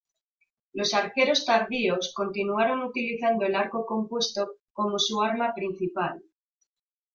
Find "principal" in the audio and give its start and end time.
5.53-6.23